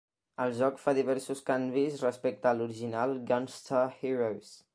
[0.45, 4.57] El joc fa diversos canvis respecte a l'original "Gunstar Heroes".